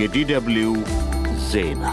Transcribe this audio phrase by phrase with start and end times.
[0.00, 0.74] የዲደብሊው
[1.48, 1.84] ዜና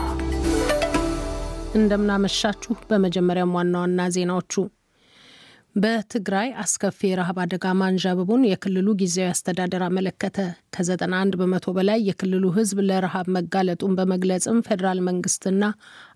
[1.80, 4.54] እንደምናመሻችሁ። በመጀመሪያም ዋና ዋና ዜናዎቹ
[5.76, 10.38] በትግራይ አስከፊ የረሃብ አደጋ ማንዣበቡን የክልሉ ጊዜያዊ አስተዳደር አመለከተ።
[10.76, 15.64] ከ91 በመቶ በላይ የክልሉ ሕዝብ ለረሃብ መጋለጡን በመግለጽም ፌዴራል መንግስትና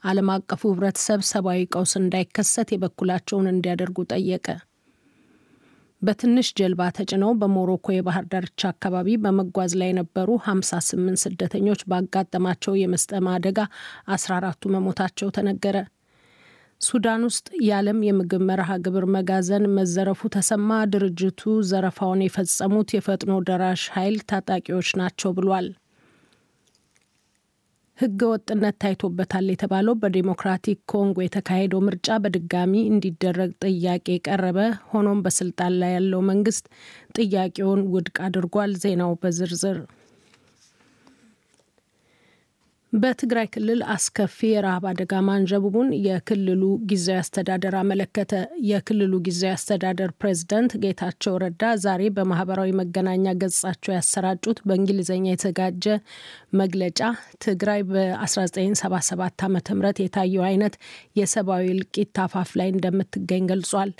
[0.04, 4.48] ዓለም አቀፉ ሕብረተሰብ ሰብአዊ ቀውስ እንዳይከሰት የበኩላቸውን እንዲያደርጉ ጠየቀ።
[6.04, 13.60] በትንሽ ጀልባ ተጭነው በሞሮኮ የባህር ዳርቻ አካባቢ በመጓዝ ላይ የነበሩ 58 ስደተኞች ባጋጠማቸው የመስጠም አደጋ
[14.16, 15.78] 14ቱ መሞታቸው ተነገረ።
[16.82, 24.18] ሱዳን ውስጥ የዓለም የምግብ መርሃ ግብር መጋዘን መዘረፉ ተሰማ። ድርጅቱ ዘረፋውን የፈጸሙት የፈጥኖ ደራሽ ኃይል
[24.32, 25.70] ታጣቂዎች ናቸው ብሏል።
[27.98, 34.58] ሕገ ወጥነት ታይቶበታል የተባለው በዴሞክራቲክ ኮንጎ የተካሄደው ምርጫ በድጋሚ እንዲደረግ ጥያቄ ቀረበ።
[34.92, 36.66] ሆኖም በስልጣን ላይ ያለው መንግስት
[37.18, 39.78] ጥያቄውን ውድቅ አድርጓል። ዜናው በዝርዝር
[42.94, 48.34] በትግራይ ክልል አስከፊ የረሃብ አደጋ ማንዣበቡን የክልሉ ጊዜያዊ አስተዳደር አመለከተ።
[48.68, 55.86] የክልሉ ጊዜያዊ አስተዳደር ፕሬዝዳንት ጌታቸው ረዳ ዛሬ በማህበራዊ መገናኛ ገጻቸው ያሰራጩት በእንግሊዝኛ የተዘጋጀ
[56.62, 57.00] መግለጫ
[57.46, 59.58] ትግራይ በ1977 ዓ ም
[60.04, 60.78] የታየው አይነት
[61.20, 63.92] የሰብአዊ እልቂት አፋፍ ላይ እንደምትገኝ ገልጿል።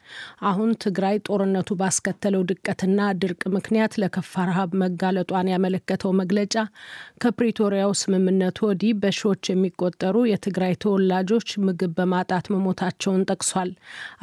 [0.50, 6.56] አሁን ትግራይ ጦርነቱ ባስከተለው ድቀትና ድርቅ ምክንያት ለከፋ ረሃብ መጋለጧን ያመለከተው መግለጫ
[7.24, 13.70] ከፕሪቶሪያው ስምምነቱ ወዲህ በሺዎች የሚቆጠሩ የትግራይ ተወላጆች ምግብ በማጣት መሞታቸውን ጠቅሷል።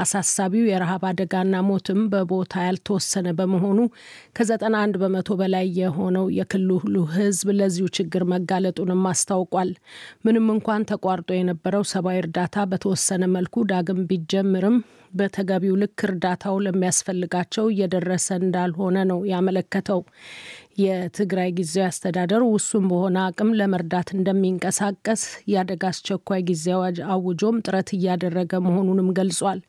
[0.03, 3.79] አሳሳቢው የረሃብ አደጋና ሞትም በቦታ ያልተወሰነ በመሆኑ
[4.37, 6.71] ከ91 በመቶ በላይ የሆነው የክልሉ
[7.15, 9.73] ሕዝብ ለዚሁ ችግር መጋለጡንም አስታውቋል።
[10.27, 14.79] ምንም እንኳን ተቋርጦ የነበረው ሰብአዊ እርዳታ በተወሰነ መልኩ ዳግም ቢጀምርም
[15.13, 20.01] በተገቢው ልክ እርዳታው ለሚያስፈልጋቸው እየደረሰ እንዳልሆነ ነው ያመለከተው።
[20.81, 28.61] የትግራይ ጊዜያዊ አስተዳደር ውሱን በሆነ አቅም ለመርዳት እንደሚንቀሳቀስ የአደጋ አስቸኳይ ጊዜ አዋጅ አውጆም ጥረት እያደረገ
[28.67, 29.61] መሆኑንም ገልጿል።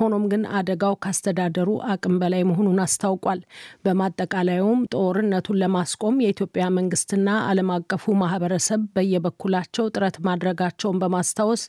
[0.00, 3.40] ሆኖም ግን አደጋው ካስተዳደሩ አቅም በላይ መሆኑን አስታውቋል።
[3.86, 11.64] በማጠቃለያውም ጦርነቱን ለማስቆም የኢትዮጵያ መንግስትና ዓለም አቀፉ ማህበረሰብ በየበኩላቸው ጥረት ማድረጋቸውን በማስታወስ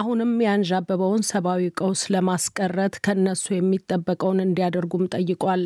[0.00, 2.04] አሁንም ያንዣበበውን ሰብአዊ ቀውስ
[2.60, 5.62] ለማስቀረት ከነሱ የሚጠበቀውን እንዲያደርጉም ጠይቋል።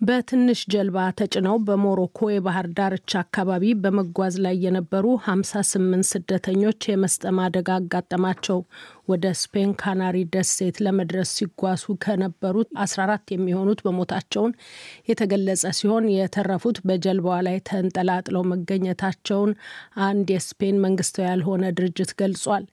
[0.00, 8.58] በትንሽ ጀልባ ተጭነው በሞሮኮ የባህር ዳርቻ አካባቢ በመጓዝ ላይ የነበሩ 58 ስደተኞች የመስጠም አደጋ አጋጠማቸው።
[9.10, 14.54] ወደ ስፔን ካናሪ ደሴት ለመድረስ ሲጓዙ ከነበሩት 14 የሚሆኑት በሞታቸውን
[15.10, 19.52] የተገለጸ ሲሆን የተረፉት በጀልባዋ ላይ ተንጠላጥለው መገኘታቸውን
[20.08, 22.66] አንድ የስፔን መንግስታዊ ያልሆነ ድርጅት ገልጿል።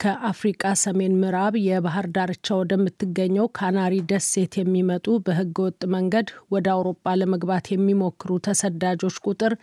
[0.00, 7.66] ከአፍሪቃ ሰሜን ምዕራብ የባህር ዳርቻ ወደምትገኘው ካናሪ ደሴት የሚመጡ በህገ ወጥ መንገድ ወደ አውሮፓ ለመግባት
[7.72, 9.54] የሚሞክሩ ተሰዳጆች ቁጥር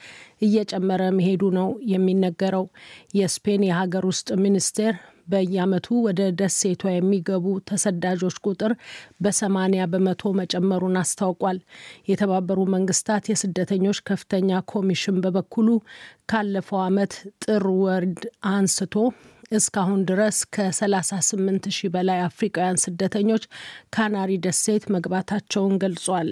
[0.41, 2.65] እየጨመረ መሄዱ ነው የሚነገረው።
[3.17, 4.93] የስፔን የሀገር ውስጥ ሚኒስቴር
[5.27, 8.73] በየዓመቱ ወደ ደሴቷ የሚገቡ ተሰዳጆች ቁጥር
[9.21, 11.59] በሰማኒያ በመቶ መጨመሩን አስታውቋል።
[12.11, 15.69] የተባበሩ መንግስታት የስደተኞች ከፍተኛ ኮሚሽን በበኩሉ
[16.31, 17.13] ካለፈው ዓመት
[17.45, 18.05] ጥር ወር
[18.53, 18.95] አንስቶ
[19.51, 23.43] እስካሁን ድረስ ከ38 ሺህ በላይ አፍሪካውያን ስደተኞች
[23.95, 26.29] ካናሪ ደሴት መግባታቸውን ገልጿል።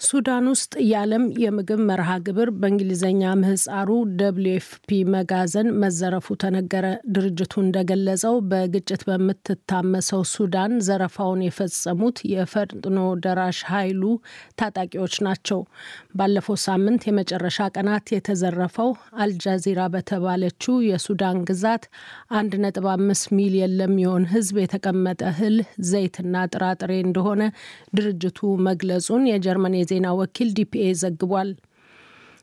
[0.00, 4.66] ሱዳን ውስጥ የዓለም የምግብ መርሃ ግብር በእንግሊዝኛ ምህጻሩ WF
[5.12, 14.02] መጋዘን መዘረፉ ተነገረ። ድርጅቱ እንደገለጸው በግጭት በምትታመሰው ሱዳን ዘረፋውን የፈጸሙት የፈጥኖ ደራሽ ኃይሉ
[14.60, 15.60] ታጣቂዎች ናቸው።
[16.18, 18.90] ባለፈው ሳምንት የመጨረሻ ቀናት የተዘረፈው
[19.24, 21.86] አልጃዚራ በተባለችው የሱዳን ግዛት
[22.36, 27.42] 1.5 ሚሊየን ለሚሆን ሕዝብ የተቀመጠ እህል፣ ዘይትና ጥራጥሬ እንደሆነ
[27.96, 28.38] ድርጅቱ
[28.68, 31.52] መግለጹን የጀርመን የዜና ወኪል ዲፒኤ ዘግቧል።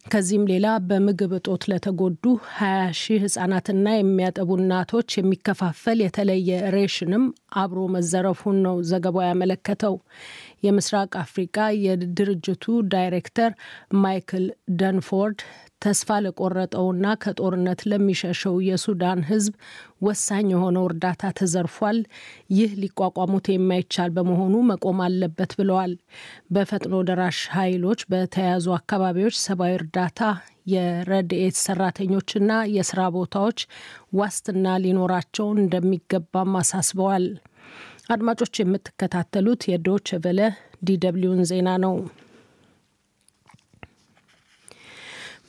[0.06, 2.70] ከዚህም ሌላ በምግብ እጦት ለተጎዱ 20
[3.00, 7.26] ሺህ ህጻናትና የሚያጠቡ እናቶች የሚከፋፈል የተለየ ሬሽንም
[7.62, 9.96] አብሮ መዘረፉን ነው ዘገባው ያመለከተው።
[10.64, 13.52] የምስራቅ አፍሪካ የድርጅቱ ዳይሬክተር
[14.02, 14.46] ማይክል
[14.80, 15.40] ደንፎርድ
[15.82, 19.54] ተስፋ ለቆረጠውና ከጦርነት ለሚሸሸው የሱዳን ህዝብ
[20.02, 21.98] ወሳኝ የሆነው እርዳታ ተዘርፏል።
[22.58, 25.94] ይህ ሊቋቋሙት የማይቻል በመሆኑ መቆም አለበት ብለዋል።
[26.54, 30.22] በፈጥኖ ደራሽ ኃይሎች በተያዙ አካባቢዎች ሰብአዊ እርዳታ፣
[30.72, 33.60] የረድኤት ሰራተኞችና የስራ ቦታዎች
[34.16, 37.26] ዋስትና ሊኖራቸው እንደሚገባም አሳስበዋል።
[38.12, 40.40] አድማጮች የምትከታተሉት የዶቼ ቬለ
[40.84, 41.96] DW ን ዜና ነው።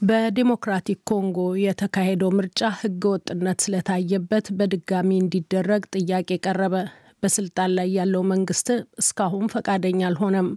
[0.02, 6.74] በዲሞክራቲክ ኮንጎ የተካሄደው ምርጫ ህገ ወጥነት ስለታየበት በድጋሚ እንዲደረግ ጥያቄ ቀረበ።
[7.22, 8.68] በስልጣን ላይ ያለው መንግስት
[9.02, 10.48] እስካሁን ፈቃደኛ አልሆነም።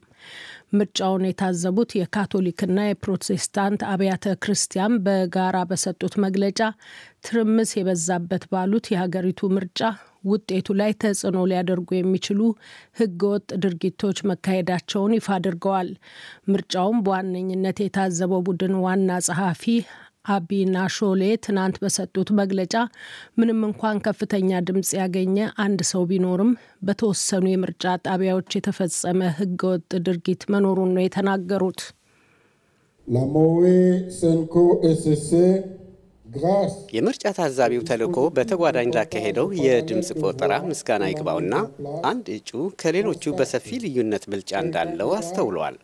[0.76, 6.60] ምርጫውን የታዘቡት የካቶሊክና የፕሮቴስታንት አብያተ ክርስቲያን በጋራ በሰጡት መግለጫ
[7.28, 9.82] ትርምስ የበዛበት ባሉት የሀገሪቱ ምርጫ
[10.26, 12.40] ውጤቱ ላይ ተጽዕኖ ሊያደርጉ የሚችሉ
[13.00, 15.90] ህገወጥ ድርጊቶች መካሄዳቸውን ይፋ አድርገዋል።
[16.52, 19.64] ምርጫውም በዋነኝነት የታዘበው ቡድን ዋና ጸሐፊ
[20.28, 22.76] አቢና ሾሌ ትናንት በሰጡት መግለጫ
[23.40, 25.36] ምንም እንኳን ከፍተኛ ድምፅ ያገኘ
[25.66, 26.52] አንድ ሰው ቢኖርም
[26.88, 31.84] በተወሰኑ የምርጫ ጣቢያዎች የተፈጸመ ህገወጥ ድርጊት መኖሩን ነው የተናገሩት።
[36.96, 41.56] የምርጫ ታዛቢው ተልዕኮ በተጓዳኝ ላካሄደው የድምፅ ቆጠራ ምስጋና ይግባውና
[42.06, 42.52] አንድ እጩ
[42.82, 45.78] ከሌሎቹ በሰፊ ልዩነት ብልጫ እንዳለው አስተውሏል።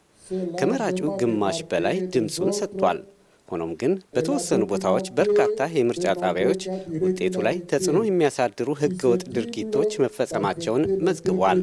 [0.59, 2.99] ከመራጩ ግማሽ በላይ ድምፁን ሰጥቷል።
[3.47, 6.61] ሆኖም ግን በተወሰኑ ቦታዎች በርካታ የምርጫ ጣቢያዎች
[7.03, 11.61] ውጤቱ ላይ ተጽዕኖ የሚያሳድሩ ህገወጥ ድርጊቶች መፈጸማቸውን መዝግቧል።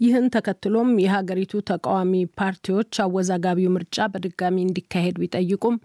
[0.00, 5.76] ይህን ተከትሎም የሀገሪቱ ተቃዋሚ ፓርቲዎች አወዛጋቢው ምርጫ በድጋሚ እንዲካሄድ ቢጠይቁም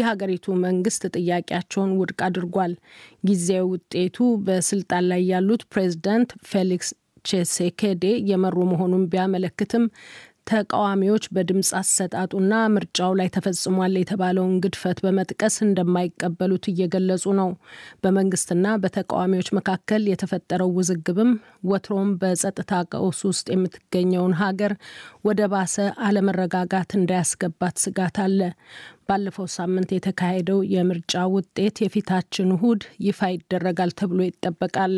[0.00, 2.74] የሀገሪቱ መንግስት ጥያቄያቸውን ውድቅ አድርጓል።
[3.28, 4.16] ጊዜያዊ ውጤቱ
[4.46, 6.90] በስልጣን ላይ ያሉት ፕሬዝዳንት ፌሊክስ
[7.24, 9.84] ቼሴኬዴ የመሩ መሆኑን ቢያመለክትም
[10.46, 17.50] ተቃዋሚዎች በድምፅ አሰጣጡና ምርጫው ላይ ተፈጽሟል የተባለውን ግድፈት በመጥቀስ እንደማይቀበሉት እየገለጹ ነው።
[18.02, 21.32] በመንግስትና በተቃዋሚዎች መካከል የተፈጠረው ውዝግብም
[21.70, 24.74] ወትሮም በጸጥታ ቀውስ ውስጥ የምትገኘውን ሀገር
[25.26, 25.76] ወደ ባሰ
[26.06, 28.40] አለመረጋጋት እንዳያስገባት ስጋት አለ።
[29.08, 34.94] ባለፈው ሳምንት የተካሄደው የምርጫ ውጤት የፊታችን እሁድ ይፋ ይደረጋል ተብሎ ይጠበቃል።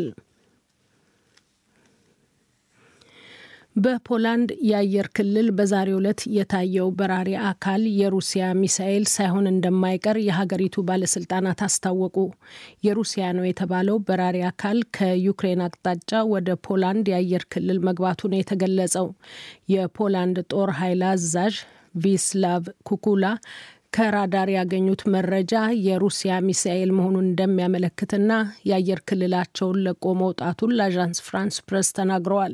[3.79, 12.15] በፖላንድ የአየር ክልል በዛሬው ዕለት የታየው በራሪ አካል የሩሲያ ሚሳኤል ሳይሆን እንደማይቀር የሀገሪቱ ባለስልጣናት አስታወቁ።
[12.87, 19.07] የሩሲያ ነው የተባለው በራሪ አካል ከዩክሬን አቅጣጫ ወደ ፖላንድ የአየር ክልል መግባቱ ነው የተገለጸው።
[19.73, 21.55] የፖላንድ ጦር ኃይል አዛዥ
[21.99, 23.25] ቪስላቭ ኩኩላ
[23.93, 25.53] ከራዳር ያገኙት መረጃ
[25.85, 28.31] የሩሲያ ሚሳኤል መሆኑን እንደሚያመለክትና
[28.67, 32.53] የአየር ክልላቸውን ለቆ መውጣቱን ለአዣንስ ፍራንስ ፕሬስ ተናግረዋል።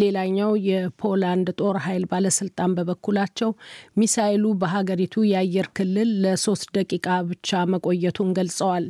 [0.00, 3.52] ሌላኛው የፖላንድ ጦር ኃይል ባለስልጣን በበኩላቸው
[4.00, 8.86] ሚሳኤሉ በሀገሪቱ የአየር ክልል ለሶስት ደቂቃ ብቻ መቆየቱን ገልጸዋል።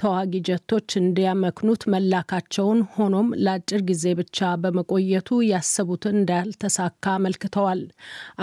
[0.00, 7.84] ተዋጊ ጀቶች እንዲያመክኑት መላካቸውን፣ ሆኖም ለአጭር ጊዜ ብቻ በመቆየቱ ያሰቡትን እንዳልተሳካ አመልክተዋል።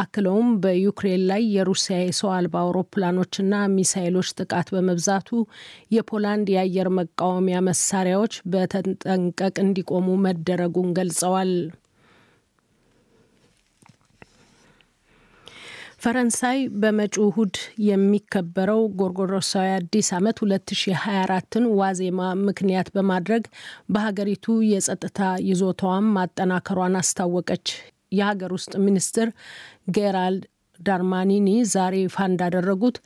[0.02, 2.56] አክለውም በዩክሬን ላይ የሩሲያ የሰው አልባ
[2.86, 5.30] አውሮፕላኖችና ሚሳይሎች ጥቃት በመብዛቱ
[5.96, 11.52] የፖላንድ የአየር መቃወሚያ መሳሪያዎች በተጠንቀቅ እንዲቆሙ መደረጉን ገልጸዋል።
[16.04, 17.56] ፈረንሳይ በመጪው እሁድ
[17.88, 23.44] የሚከበረው ጎርጎሮሳዊ አዲስ ዓመት 2024ን ዋዜማ ምክንያት በማድረግ
[23.94, 25.20] በሀገሪቱ የጸጥታ
[25.50, 27.68] ይዞታዋን ማጠናከሯን አስታወቀች።
[28.12, 29.28] የሀገር ውስጥ ሚኒስትር
[29.96, 30.44] ጌራልድ
[30.80, 32.98] ዳርማኒኒ ዛሬ ይፋ እንዳደረጉት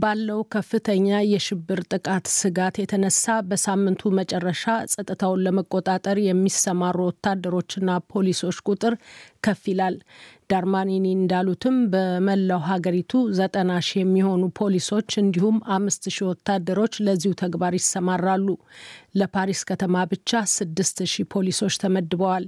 [0.00, 8.94] ባለው ከፍተኛ የሽብር ጥቃት ስጋት የተነሳ በሳምንቱ መጨረሻ ጸጥታውን ለመቆጣጠር የሚሰማሩ ወታደሮችና ፖሊሶች ቁጥር
[9.42, 9.96] ከፍ ይላል።
[10.50, 18.46] ዳርማኒኒ እንዳሉትም በመላው ሀገሪቱ ዘጠና ሺህ የሚሆኑ ፖሊሶች እንዲሁም አምስት ሺህ ወታደሮች ለዚሁ ተግባር ይሰማራሉ።
[19.18, 22.46] ለፓሪስ ከተማ ብቻ ስድስት ሺህ ፖሊሶች ተመድበዋል።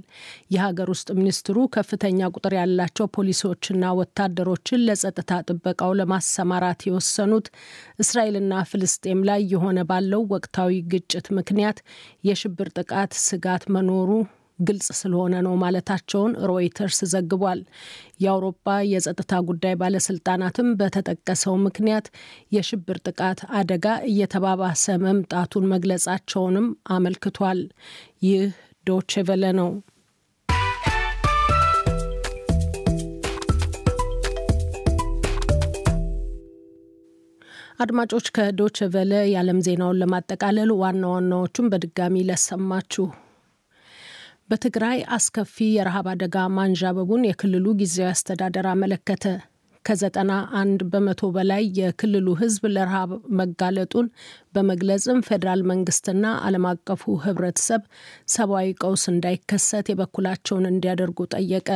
[0.55, 7.47] የሀገር ውስጥ ሚኒስትሩ ከፍተኛ ቁጥር ያላቸው ፖሊሶችና ወታደሮችን ለጸጥታ ጥበቃው ለማሰማራት የወሰኑት
[8.03, 11.79] እስራኤልና ፍልስጤም ላይ የሆነ ባለው ወቅታዊ ግጭት ምክንያት
[12.29, 14.09] የሽብር ጥቃት ስጋት መኖሩ
[14.61, 17.61] ግልጽ ስለሆነ ነው ማለታቸውን ሮይተርስ ዘግቧል።
[18.23, 22.07] የአውሮፓ የጸጥታ ጉዳይ ባለስልጣናትም በተጠቀሰው ምክንያት
[22.55, 27.61] የሽብር ጥቃት አደጋ እየተባባሰ መምጣቱን መግለጻቸውንም አመልክቷል።
[28.23, 28.43] ይህ
[28.87, 29.71] ዶቼ ቬለ ነው።
[37.83, 43.05] አድማጮች ከዶቼ ቬለ የዓለም ዜናውን ለማጠቃለል ዋና ዋናዎቹን በድጋሚ ለሰማችሁ።
[44.51, 49.25] በትግራይ አስከፊ የረሃብ አደጋ ማንዣበቡን የክልሉ ጊዜያዊ አስተዳደር አመለከተ።
[49.85, 54.07] ከዘጠና አንድ በመቶ በላይ የክልሉ ሕዝብ ለረሃብ መጋለጡን
[54.55, 57.81] በመግለጽም ፌዴራል መንግስትና ዓለም አቀፉ ሕብረተሰብ
[58.33, 61.69] ሰብአዊ ቀውስ እንዳይከሰት የበኩላቸውን እንዲያደርጉ ጠየቀ።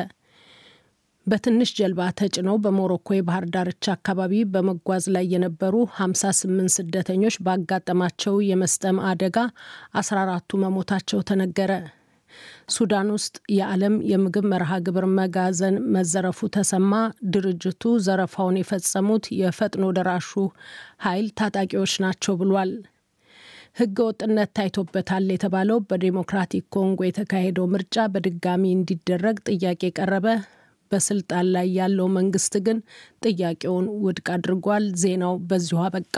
[1.27, 9.37] በትንሽ ጀልባ ተጭነው በሞሮኮ የባህር ዳርቻ አካባቢ በመጓዝ ላይ የነበሩ 58 ስደተኞች ባጋጠማቸው የመስጠም አደጋ
[10.01, 11.71] 14ቱ መሞታቸው ተነገረ።
[12.71, 16.91] ሱዳን ውስጥ የዓለም የምግብ መርሃ ግብር መጋዘን መዘረፉ ተሰማ።
[17.33, 20.31] ድርጅቱ ዘረፋውን የፈጸሙት የፈጥኖ ደራሹ
[21.05, 22.73] ኃይል ታጣቂዎች ናቸው ብሏል።
[23.77, 30.27] ሕገ ወጥነት ታይቶበታል የተባለው በዴሞክራቲክ ኮንጎ የተካሄደው ምርጫ በድጋሚ እንዲደረግ ጥያቄ ቀረበ።
[30.91, 32.77] በስልጣን ላይ ያለው መንግስት ግን
[33.25, 36.17] ጥያቄውን ውድቅ አድርጓል። ዜናው በዚሁ አበቃ።